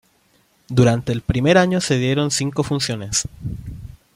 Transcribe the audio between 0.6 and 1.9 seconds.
Durante el primer año